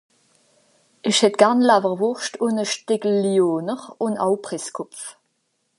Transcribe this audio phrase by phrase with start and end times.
[1.03, 5.01] Isch hätt Garn Lawerwurscht un e Steckel Lyoner un au Presskopf